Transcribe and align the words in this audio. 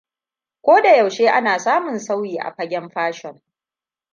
Koda 0.61 0.95
yaushe 0.95 1.29
ana 1.31 1.59
samun 1.59 1.99
sauyi 1.99 2.39
a 2.39 2.51
fagen 2.53 2.89
fashon. 2.89 3.41